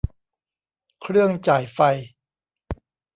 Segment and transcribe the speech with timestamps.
[1.01, 1.79] เครื่องจ่ายไฟ